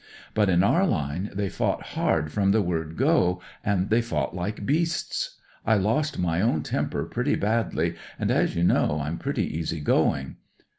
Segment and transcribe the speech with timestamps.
[0.33, 4.65] "But in our line they fought hard from the word go, and they fought like
[4.65, 5.37] beasts.
[5.63, 10.37] I lost my own temper pretty badly, and as you know I'm pretty easy going.